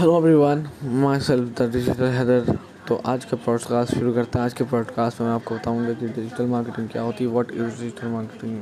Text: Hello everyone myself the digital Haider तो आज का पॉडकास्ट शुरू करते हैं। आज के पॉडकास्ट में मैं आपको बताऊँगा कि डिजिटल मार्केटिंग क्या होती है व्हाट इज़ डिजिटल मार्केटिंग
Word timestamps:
Hello 0.00 0.18
everyone 0.18 0.68
myself 1.20 1.62
the 1.62 1.72
digital 1.72 2.04
Haider 2.04 2.58
तो 2.88 3.02
आज 3.06 3.24
का 3.24 3.36
पॉडकास्ट 3.36 3.94
शुरू 3.94 4.12
करते 4.12 4.38
हैं। 4.38 4.44
आज 4.44 4.52
के 4.52 4.64
पॉडकास्ट 4.64 5.20
में 5.20 5.28
मैं 5.28 5.34
आपको 5.34 5.54
बताऊँगा 5.54 5.92
कि 5.92 6.06
डिजिटल 6.08 6.44
मार्केटिंग 6.44 6.88
क्या 6.88 7.02
होती 7.02 7.24
है 7.24 7.30
व्हाट 7.30 7.50
इज़ 7.50 7.60
डिजिटल 7.60 8.08
मार्केटिंग 8.08 8.58